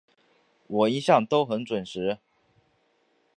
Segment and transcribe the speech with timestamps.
[0.65, 2.17] 我一向都很準时